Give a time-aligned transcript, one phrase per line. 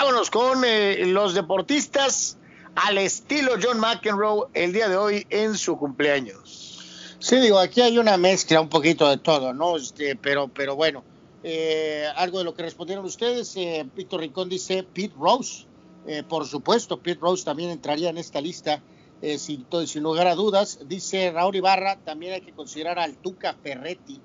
[0.00, 2.38] vámonos con eh, los deportistas
[2.74, 7.16] al estilo John McEnroe el día de hoy en su cumpleaños.
[7.18, 9.76] Sí, digo, aquí hay una mezcla un poquito de todo, ¿no?
[9.76, 11.04] Este, pero, pero bueno,
[11.44, 15.66] eh, algo de lo que respondieron ustedes, eh, Víctor Rincón dice Pete Rose,
[16.06, 18.80] eh, por supuesto, Pete Rose también entraría en esta lista
[19.36, 20.78] sin, sin lugar a dudas.
[20.86, 24.18] Dice Raúl Ibarra, también hay que considerar al Tuca Ferretti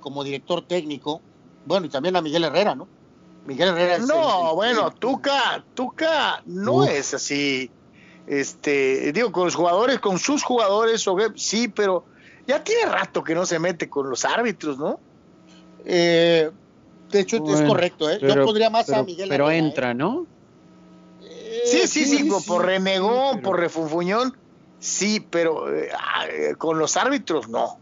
[0.00, 1.20] como director técnico,
[1.64, 2.88] bueno, y también a Miguel Herrera, ¿no?
[3.46, 3.98] Miguel Herrera.
[3.98, 7.70] no, bueno, Tuca, Tuca no es así.
[8.26, 11.04] Este, digo, con los jugadores, con sus jugadores,
[11.36, 12.04] sí, pero
[12.46, 14.98] ya tiene rato que no se mete con los árbitros, ¿no?
[15.84, 16.50] Eh,
[17.10, 18.18] de hecho, es correcto, ¿eh?
[18.20, 19.58] Yo pondría más a Miguel Pero ¿eh?
[19.58, 20.26] entra, ¿no?
[21.64, 24.36] sí, sí, sí, por renegón, por refunfuñón,
[24.78, 25.66] sí, pero
[25.96, 26.24] ah,
[26.58, 27.78] con los árbitros no.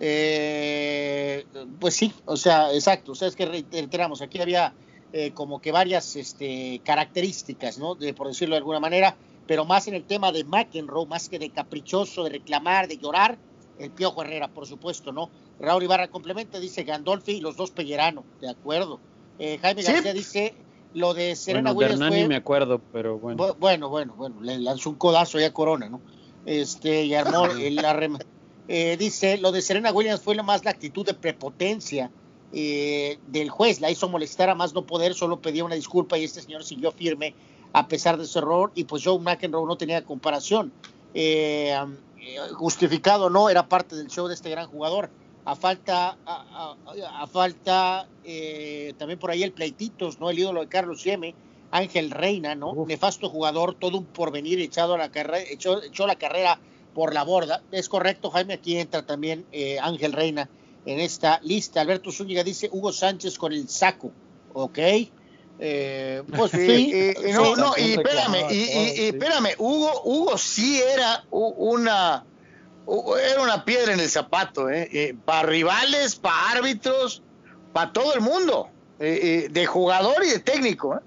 [0.00, 1.44] Eh,
[1.80, 3.12] pues sí, o sea, exacto.
[3.12, 4.72] O sea, es que reiteramos, aquí había
[5.12, 7.94] eh, como que varias este, características, ¿no?
[7.94, 9.16] De, por decirlo de alguna manera,
[9.46, 13.38] pero más en el tema de McEnroe, más que de caprichoso, de reclamar, de llorar,
[13.78, 15.30] el Piojo Herrera, por supuesto, ¿no?
[15.60, 19.00] Raúl Ibarra complementa, dice Gandolfi y los dos Pellerano, de acuerdo.
[19.38, 20.54] Eh, Jaime García dice
[20.94, 22.14] lo de Serena bueno, Williams.
[22.14, 22.28] Fue...
[22.28, 23.54] me acuerdo, pero bueno.
[23.58, 26.00] Bueno, bueno, bueno, le lanzó un codazo ya a Corona, ¿no?
[26.44, 28.37] Este, y armó el arremate
[28.68, 32.10] eh, dice, lo de Serena Williams fue más la actitud de prepotencia
[32.52, 36.24] eh, del juez, la hizo molestar a más no poder, solo pedía una disculpa y
[36.24, 37.34] este señor siguió firme
[37.72, 40.70] a pesar de su error y pues Joe McEnroe no tenía comparación.
[41.14, 41.74] Eh,
[42.52, 45.08] justificado no, era parte del show de este gran jugador.
[45.46, 48.06] A falta, a, falta
[48.98, 50.28] también por ahí el pleititos, ¿no?
[50.28, 51.34] El ídolo de Carlos Sieme,
[51.70, 52.74] Ángel Reina, ¿no?
[52.86, 56.60] Nefasto jugador, todo un porvenir echado a la carrera, echó, echó la carrera
[56.94, 57.62] por la borda.
[57.70, 60.48] Es correcto, Jaime, aquí entra también eh, Ángel Reina
[60.86, 61.80] en esta lista.
[61.80, 64.12] Alberto Zúñiga dice Hugo Sánchez con el saco,
[64.52, 64.78] ¿ok?
[65.60, 72.24] Eh, pues sí, no, no, y espérame, y, espérame, Hugo, Hugo sí era una,
[73.20, 74.88] era una piedra en el zapato, ¿eh?
[74.92, 77.22] eh para rivales, para árbitros,
[77.72, 78.68] para todo el mundo,
[79.00, 81.00] de jugador y de técnico.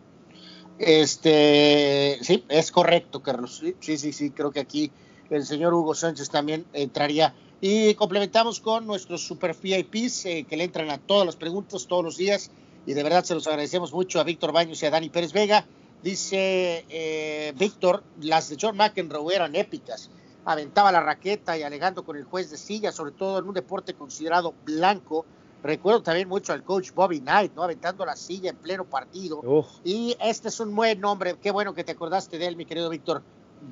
[0.81, 3.61] Este, sí, es correcto, Carlos.
[3.79, 4.91] Sí, sí, sí, creo que aquí
[5.31, 7.33] el señor Hugo Sánchez también entraría.
[7.61, 12.03] Y complementamos con nuestros super VIPs eh, que le entran a todas las preguntas todos
[12.03, 12.51] los días
[12.85, 15.65] y de verdad se los agradecemos mucho a Víctor Baños y a Dani Pérez Vega.
[16.01, 20.09] Dice eh, Víctor, las de John McEnroe eran épicas.
[20.45, 23.93] Aventaba la raqueta y alegando con el juez de silla, sobre todo en un deporte
[23.93, 25.25] considerado blanco.
[25.61, 27.61] Recuerdo también mucho al coach Bobby Knight, ¿no?
[27.61, 29.41] Aventando la silla en pleno partido.
[29.83, 31.35] Y este es un buen nombre.
[31.39, 33.21] Qué bueno que te acordaste de él, mi querido Víctor.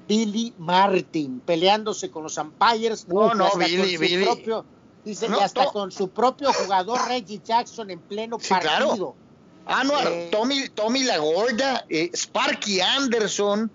[0.07, 3.07] Billy Martin, peleándose con los umpires.
[3.07, 4.27] No, no, Billy, Billy.
[5.03, 9.15] dice, y hasta con su propio jugador Reggie Jackson en pleno partido.
[9.65, 13.69] Ah, no, eh, Tommy, Tommy La Gorda, eh, Sparky Anderson.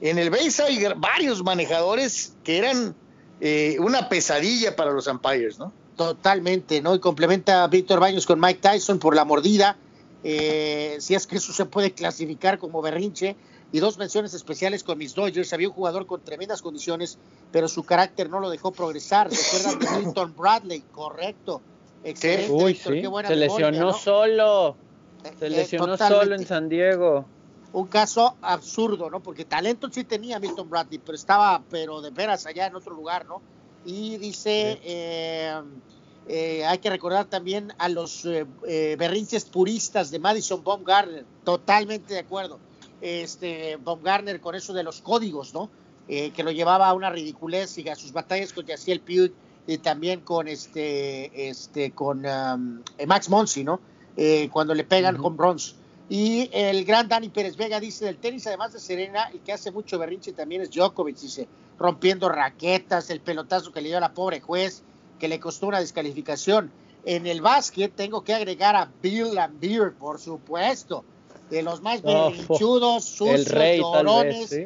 [0.00, 2.94] En el base hay varios manejadores que eran
[3.40, 5.72] eh, una pesadilla para los umpires, ¿no?
[5.96, 6.94] Totalmente, ¿no?
[6.94, 9.76] Y complementa a Víctor Baños con Mike Tyson por la mordida.
[10.22, 13.36] si es que eso se puede clasificar como berrinche
[13.70, 15.52] y dos menciones especiales con mis Dodgers.
[15.52, 17.18] Había un jugador con tremendas condiciones,
[17.52, 19.30] pero su carácter no lo dejó progresar.
[19.52, 21.60] Recuerdan de Milton Bradley, correcto.
[22.04, 23.02] Excelente, Uy, sí.
[23.26, 24.76] Se lesionó solo.
[25.24, 27.26] Eh, Se eh, lesionó solo en San Diego.
[27.72, 29.20] Un caso absurdo, ¿no?
[29.20, 33.26] Porque talento sí tenía Milton Bradley, pero estaba, pero de veras allá en otro lugar,
[33.26, 33.42] ¿no?
[33.84, 38.26] Y dice, eh, hay que recordar también a los
[38.62, 41.26] berrinches puristas de Madison Baumgartner.
[41.44, 42.58] Totalmente de acuerdo
[43.00, 45.70] este, Bob Garner con eso de los códigos, ¿no?
[46.08, 49.32] Eh, que lo llevaba a una ridiculez y a sus batallas con Yaciel Puig
[49.66, 53.80] y también con este, este, con um, eh, Max Monsi, ¿no?
[54.16, 55.74] Eh, cuando le pegan con bronze.
[56.08, 59.70] Y el gran Dani Pérez Vega dice del tenis, además de Serena, el que hace
[59.70, 61.46] mucho berrinche también es Djokovic, dice,
[61.78, 64.82] rompiendo raquetas, el pelotazo que le dio a la pobre juez,
[65.18, 66.72] que le costó una descalificación.
[67.04, 71.04] En el básquet tengo que agregar a Bill Lambier, por supuesto
[71.50, 73.80] de los más berrinchudos, sucios, el rey,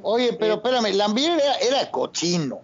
[0.02, 2.60] Oye, pero espérame, Lambier era, era cochino.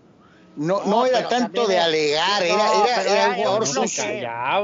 [0.58, 3.62] No, no, era tanto de alegar, era, era, era, un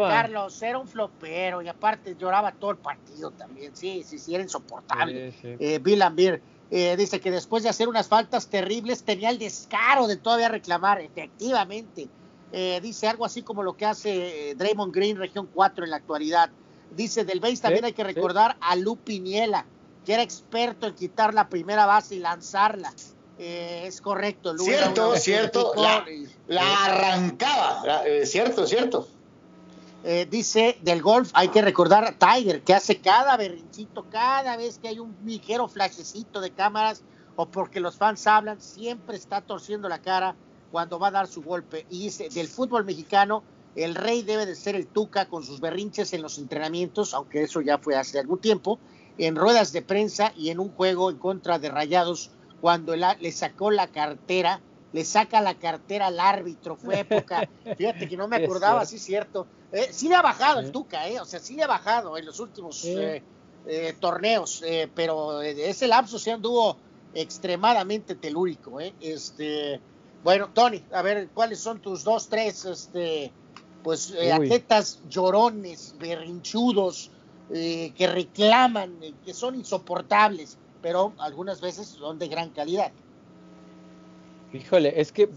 [0.08, 3.76] Carlos, era un flopero y aparte lloraba todo el partido también.
[3.76, 5.32] Sí, sí, sí, era insoportable.
[5.44, 10.08] Eh, Bill Lambier eh, dice que después de hacer unas faltas terribles tenía el descaro
[10.08, 12.08] de todavía reclamar, efectivamente.
[12.50, 16.50] Eh, dice algo así como lo que hace Draymond Green, región 4 en la actualidad.
[16.96, 19.66] Dice, del base también hay que recordar a Lu Piniela,
[20.04, 22.92] que era experto en quitar la primera base y lanzarla.
[23.38, 25.72] Eh, es correcto, Lu Cierto, cierto.
[26.46, 29.08] La, arrancaba, eh, cierto, cierto.
[30.04, 34.78] Eh, dice del golf, hay que recordar a Tiger, que hace cada berrinchito, cada vez
[34.78, 37.02] que hay un ligero flashecito de cámaras
[37.36, 40.36] o porque los fans hablan, siempre está torciendo la cara
[40.70, 41.86] cuando va a dar su golpe.
[41.90, 43.42] Y dice, del fútbol mexicano,
[43.76, 47.60] el rey debe de ser el Tuca con sus berrinches en los entrenamientos, aunque eso
[47.60, 48.78] ya fue hace algún tiempo,
[49.18, 52.30] en ruedas de prensa y en un juego en contra de Rayados,
[52.60, 54.60] cuando le sacó la cartera,
[54.92, 59.02] le saca la cartera al árbitro, fue época, fíjate que no me acordaba, sí es
[59.02, 59.46] cierto.
[59.72, 62.24] Eh, sí le ha bajado el Tuca, eh, o sea, sí le ha bajado en
[62.24, 63.22] los últimos eh,
[63.66, 64.62] eh, torneos,
[64.94, 66.76] pero ese lapso se anduvo
[67.12, 68.94] extremadamente telúrico, ¿eh?
[69.00, 69.80] Este,
[70.22, 73.32] bueno, Tony, a ver, ¿cuáles son tus dos, tres, este,
[73.84, 77.10] pues, eh, atletas llorones, berrinchudos,
[77.50, 82.90] eh, que reclaman, eh, que son insoportables, pero algunas veces son de gran calidad?
[84.52, 85.28] Híjole, es que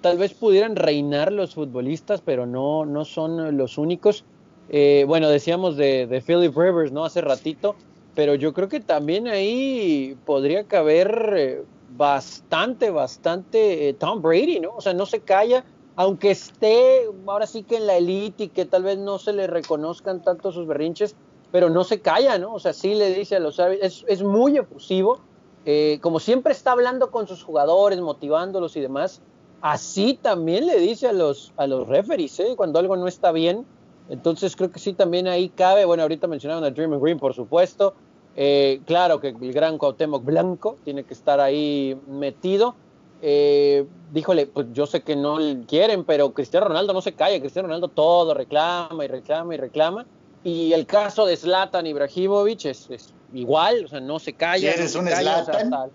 [0.00, 4.24] tal vez pudieran reinar los futbolistas, pero no, no son los únicos.
[4.68, 7.04] bueno, decíamos de, de Philip Rivers, ¿no?
[7.04, 7.76] Hace ratito
[8.14, 14.74] pero yo creo que también ahí podría caber bastante, bastante Tom Brady, ¿no?
[14.76, 15.64] O sea, no se calla,
[16.00, 19.46] aunque esté ahora sí que en la elite y que tal vez no se le
[19.46, 21.14] reconozcan tanto sus berrinches,
[21.52, 22.54] pero no se calla, ¿no?
[22.54, 25.20] O sea, sí le dice a los es, es muy efusivo,
[25.66, 29.20] eh, como siempre está hablando con sus jugadores, motivándolos y demás,
[29.60, 32.54] así también le dice a los, a los referees, ¿eh?
[32.56, 33.66] Cuando algo no está bien,
[34.08, 37.92] entonces creo que sí también ahí cabe, bueno, ahorita mencionaron a Dream Green, por supuesto,
[38.36, 42.74] eh, claro que el gran Cuauhtémoc Blanco tiene que estar ahí metido.
[43.22, 47.68] Eh, díjole, pues yo sé que no quieren, pero Cristiano Ronaldo no se calla, Cristiano
[47.68, 50.06] Ronaldo todo reclama y reclama y reclama.
[50.42, 54.72] Y el caso de Zlatan Ibrahimovic es, es igual, o sea, no se calla.
[54.72, 55.90] ¿Eres un Zlatan?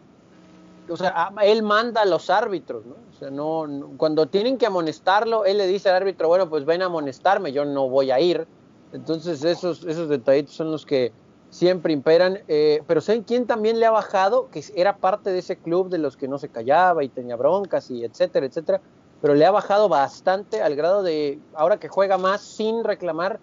[0.88, 2.94] O sea, él manda a los árbitros, ¿no?
[2.94, 6.84] O sea, no, cuando tienen que amonestarlo, él le dice al árbitro, bueno, pues ven
[6.84, 8.46] a amonestarme, yo no voy a ir.
[8.94, 11.12] Entonces, esos, esos detallitos son los que,
[11.56, 12.40] siempre imperan.
[12.48, 14.50] Eh, pero ¿saben quién también le ha bajado?
[14.52, 17.90] Que era parte de ese club de los que no se callaba y tenía broncas
[17.90, 18.82] y etcétera, etcétera.
[19.22, 23.40] Pero le ha bajado bastante al grado de, ahora que juega más sin reclamar,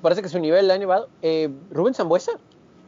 [0.00, 1.08] parece que su nivel le ha elevado.
[1.22, 2.32] Eh, Rubén Zambuesa.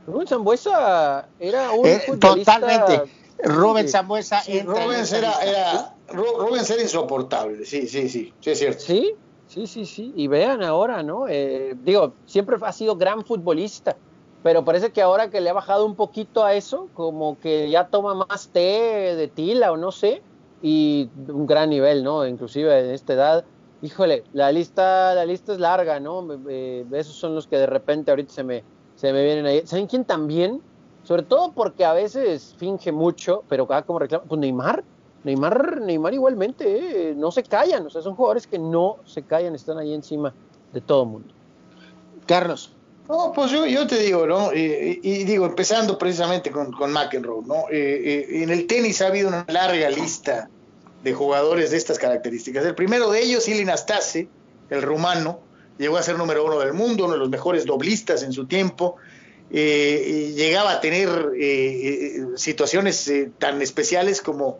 [0.07, 3.03] Rubén Zambuesa era un eh, Totalmente.
[3.43, 4.43] Rubén Zambuesa.
[4.65, 8.81] Rubén, era, Rubén era insoportable, sí, sí, sí, sí es cierto.
[8.81, 9.15] Sí,
[9.49, 10.13] sí, sí, sí.
[10.17, 11.27] Y vean ahora, ¿no?
[11.29, 13.97] Eh, digo, siempre ha sido gran futbolista
[14.43, 17.89] pero parece que ahora que le ha bajado un poquito a eso, como que ya
[17.89, 20.23] toma más té de tila o no sé,
[20.63, 22.27] y un gran nivel, ¿no?
[22.27, 23.45] Inclusive en esta edad,
[23.83, 26.27] híjole, la lista, la lista es larga, ¿no?
[26.49, 28.65] esos son los que de repente ahorita se me,
[28.97, 29.63] se me vienen ahí.
[29.65, 30.61] ¿Saben quién también?
[31.05, 34.85] Sobre todo porque a veces finge mucho, pero cada como reclama, pues Neymar,
[35.25, 37.15] Neymar, Neymar igualmente, ¿eh?
[37.15, 40.35] no se callan, o sea, son jugadores que no se callan, están ahí encima
[40.73, 41.35] de todo el mundo.
[42.27, 42.78] Carlos.
[43.09, 44.53] No, pues yo, yo te digo, ¿no?
[44.53, 47.65] y digo, empezando precisamente con, con McEnroe, ¿no?
[47.71, 50.51] Eh, eh, en el tenis ha habido una larga lista
[51.03, 52.67] de jugadores de estas características.
[52.67, 54.29] El primero de ellos, Ilin Astase,
[54.69, 55.41] el rumano,
[55.79, 58.97] llegó a ser número uno del mundo, uno de los mejores doblistas en su tiempo.
[59.51, 61.33] Eh, llegaba a tener
[62.37, 64.59] situaciones tan especiales como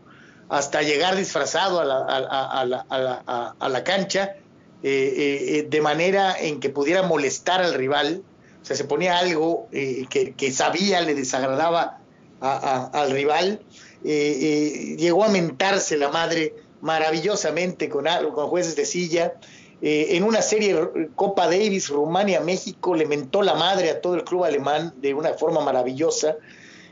[0.49, 4.37] hasta llegar disfrazado a la, a, la, a la cancha
[4.81, 8.23] de manera en que pudiera molestar al rival
[8.69, 11.99] sea, se ponía algo eh, que, sabía, le desagradaba
[12.41, 13.61] al rival.
[14.05, 19.33] Eh, eh, llegó a mentarse la madre maravillosamente con, con jueces de silla.
[19.81, 20.77] en una serie
[21.15, 25.61] Copa Davis, Rumania-México, le mentó la madre a todo el club alemán de una forma
[25.61, 26.37] maravillosa.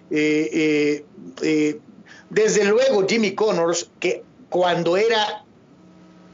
[0.09, 1.05] desde
[2.65, 5.45] luego Jimmy Connors, que cuando era,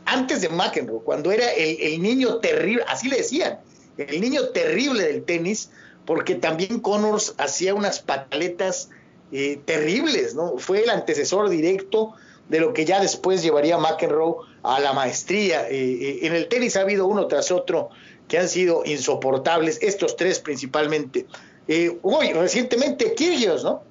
[0.04, 3.58] antes de McEnroe, cuando era el, el niño terrible, así le decían,
[3.96, 5.70] el niño terrible del tenis,
[6.04, 8.90] porque también Connors hacía unas pataletas
[9.30, 10.58] eh, terribles, ¿no?
[10.58, 12.12] Fue el antecesor directo
[12.49, 15.68] de lo que ya después llevaría McEnroe a la maestría.
[15.70, 17.90] Eh, eh, en el tenis ha habido uno tras otro
[18.28, 21.26] que han sido insoportables, estos tres principalmente.
[22.02, 23.82] hoy, recientemente, Kyrgios, ¿no?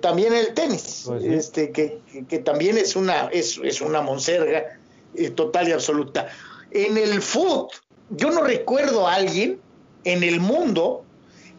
[0.00, 4.78] también el tenis, pues este, que, que, también es una, es, es una monserga
[5.34, 6.28] total y absoluta.
[6.70, 7.68] En el fútbol,
[8.10, 9.60] yo no recuerdo a alguien
[10.04, 11.04] en el mundo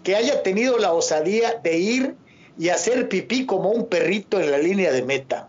[0.03, 2.15] que haya tenido la osadía de ir
[2.57, 5.47] y hacer pipí como un perrito en la línea de meta.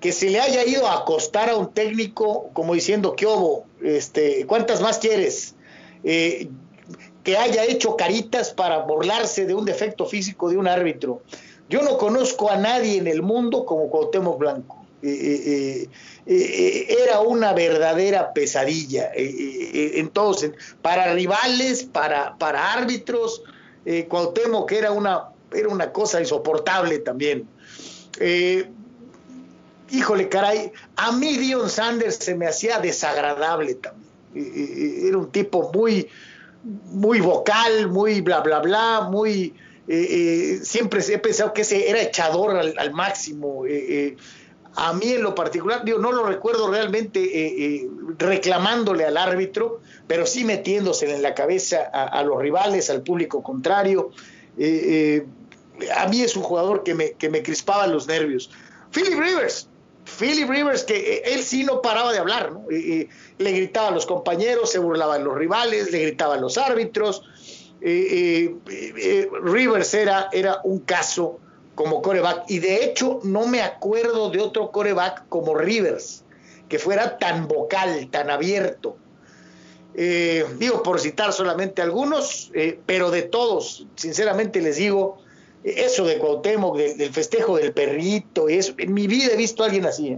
[0.00, 3.26] Que se le haya ido a acostar a un técnico como diciendo, ¿qué?
[3.82, 5.54] Este, ¿Cuántas más quieres?
[6.04, 6.48] Eh,
[7.22, 11.22] que haya hecho caritas para burlarse de un defecto físico de un árbitro.
[11.68, 14.81] Yo no conozco a nadie en el mundo como Cuauhtémoc Blanco.
[15.02, 15.90] Era
[17.20, 20.46] una verdadera pesadilla en todos,
[20.80, 23.42] para rivales, para, para árbitros,
[24.08, 27.48] Cuauhtémoc era una, era una cosa insoportable también.
[29.90, 34.02] híjole, caray, a mí Dion Sanders se me hacía desagradable también.
[34.34, 36.08] Era un tipo muy,
[36.64, 39.54] muy vocal, muy bla, bla, bla, muy...
[39.88, 43.66] Eh, eh, siempre he pensado que ese era echador al, máximo.
[43.66, 44.16] Eh,
[44.74, 47.86] a mí en lo particular, digo, no lo recuerdo realmente
[48.18, 54.10] reclamándole al árbitro, pero sí metiéndose en la cabeza a, los rivales, al público contrario.
[55.94, 58.50] a mí es un jugador que me, que me crispaba los nervios.
[58.92, 59.68] Philip Rivers,
[60.04, 62.64] Philip Rivers, que él sí no paraba de hablar, ¿no?
[62.68, 67.22] le gritaba a los compañeros, se burlaba de los rivales, le gritaba a los árbitros.
[67.80, 71.40] Eh, eh, eh, Rivers era, era un caso
[71.74, 76.24] como coreback y de hecho no me acuerdo de otro coreback como Rivers
[76.68, 78.96] que fuera tan vocal, tan abierto.
[79.94, 82.50] digo por citar solamente algunos,
[82.86, 85.18] pero de todos, sinceramente les digo,
[85.64, 89.66] eso de Cuauhtémoc, del festejo del perrito, y eso, en mi vida he visto a
[89.66, 90.16] alguien así.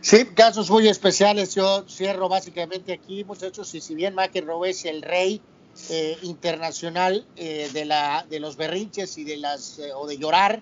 [0.00, 1.54] Sí, casos muy especiales.
[1.54, 5.42] Yo cierro básicamente aquí, muchachos, y si bien McEnroe es el rey
[5.90, 10.60] eh, internacional eh, de, la, de los berrinches y de las eh, o de llorar,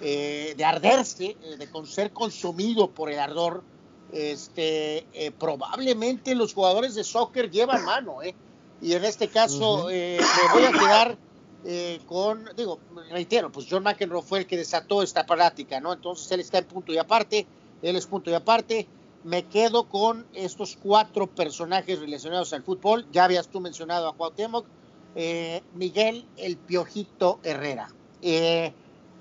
[0.00, 3.62] de arderse, de ser consumido por el ardor,
[4.12, 5.06] este,
[5.38, 8.18] probablemente los jugadores de soccer llevan mano,
[8.82, 10.18] Y en este caso me
[10.52, 11.18] voy a quedar
[12.04, 12.80] con, digo,
[13.10, 15.94] reitero, pues John McEnroe fue el que desató esta práctica, ¿no?
[15.94, 17.46] Entonces él está en punto y aparte
[17.80, 18.86] él es punto y aparte.
[19.24, 23.06] Me quedo con estos cuatro personajes relacionados al fútbol.
[23.10, 24.66] Ya habías tú mencionado a Cuauhtémoc,
[25.16, 27.88] eh, Miguel el Piojito Herrera.
[28.20, 28.70] Eh,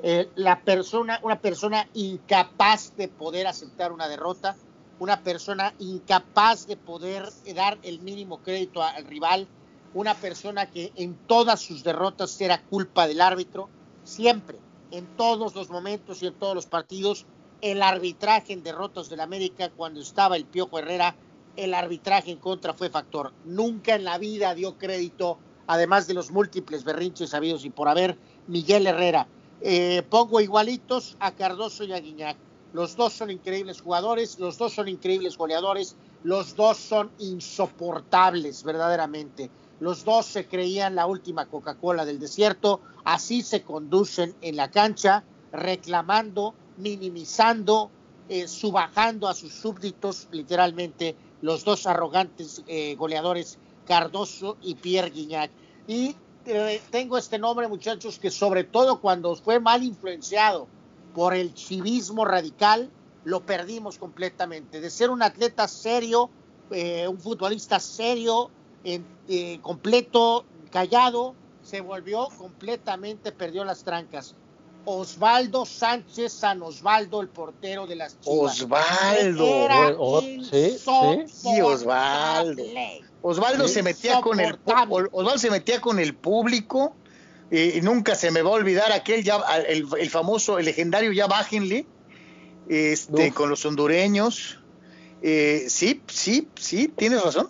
[0.03, 4.57] eh, la persona, una persona incapaz de poder aceptar una derrota,
[4.99, 9.47] una persona incapaz de poder dar el mínimo crédito al rival,
[9.93, 13.69] una persona que en todas sus derrotas era culpa del árbitro,
[14.03, 14.59] siempre,
[14.91, 17.25] en todos los momentos y en todos los partidos,
[17.63, 21.15] el arbitraje en derrotas del América cuando estaba el Piojo Herrera,
[21.55, 23.31] el arbitraje en contra fue factor.
[23.45, 28.17] Nunca en la vida dio crédito, además de los múltiples berrinches habidos y por haber,
[28.47, 29.27] Miguel Herrera.
[29.61, 32.35] Eh, pongo igualitos a Cardoso y a Guiñac.
[32.73, 39.49] Los dos son increíbles jugadores, los dos son increíbles goleadores, los dos son insoportables verdaderamente.
[39.79, 45.23] Los dos se creían la última Coca-Cola del desierto, así se conducen en la cancha,
[45.53, 47.89] reclamando minimizando,
[48.29, 55.51] eh, subajando a sus súbditos, literalmente, los dos arrogantes eh, goleadores Cardoso y Pierre Guignac.
[55.87, 56.15] Y
[56.45, 60.67] eh, tengo este nombre, muchachos, que sobre todo cuando fue mal influenciado
[61.13, 62.89] por el civismo radical,
[63.25, 64.81] lo perdimos completamente.
[64.81, 66.29] De ser un atleta serio,
[67.07, 68.49] un futbolista serio,
[69.61, 74.35] completo, callado, se volvió completamente, perdió las trancas.
[74.85, 78.61] Osvaldo Sánchez San Osvaldo, el portero de las Chivas.
[78.61, 80.21] Osvaldo.
[80.51, 80.77] sí,
[81.27, 82.63] sí, Osvaldo.
[83.21, 86.95] Osvaldo se metía con el Osvaldo se metía con el público
[87.51, 89.37] y nunca se me va a olvidar aquel ya
[89.67, 91.85] el, famoso el legendario ya bájenle
[92.67, 94.59] este con los hondureños
[95.21, 97.49] eh, sí sí sí tienes razón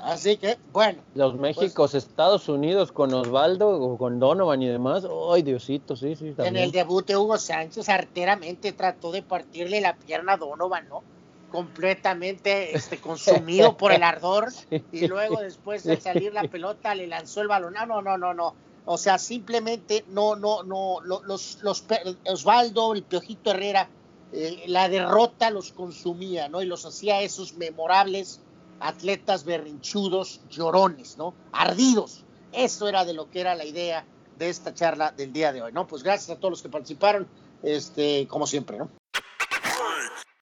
[0.00, 1.02] Así que, bueno.
[1.14, 5.04] Los pues Méxicos, Estados Unidos con Osvaldo, con Donovan y demás.
[5.32, 6.34] Ay, Diosito, sí, sí.
[6.38, 11.02] En el debut de Hugo Sánchez, arteramente trató de partirle la pierna a Donovan, ¿no?
[11.50, 14.52] Completamente este, consumido por el ardor.
[14.92, 17.74] Y luego, después de salir la pelota, le lanzó el balón.
[17.74, 18.54] No, no, no, no, no.
[18.84, 21.00] O sea, simplemente no, no, no.
[21.02, 21.84] Los, los,
[22.26, 23.88] Osvaldo, el Piojito Herrera,
[24.32, 26.62] eh, la derrota los consumía, ¿no?
[26.62, 28.40] Y los hacía esos memorables
[28.80, 31.34] atletas berrinchudos, llorones, ¿no?
[31.52, 32.24] Ardidos.
[32.52, 34.04] Eso era de lo que era la idea
[34.38, 35.86] de esta charla del día de hoy, ¿no?
[35.86, 37.26] Pues gracias a todos los que participaron,
[37.62, 38.88] este, como siempre, ¿no?